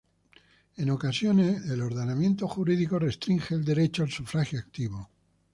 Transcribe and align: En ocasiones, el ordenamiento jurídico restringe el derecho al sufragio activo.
En 0.77 0.89
ocasiones, 0.89 1.69
el 1.69 1.79
ordenamiento 1.79 2.47
jurídico 2.47 2.97
restringe 2.97 3.53
el 3.53 3.63
derecho 3.63 4.01
al 4.01 4.09
sufragio 4.09 4.57
activo. 4.57 5.11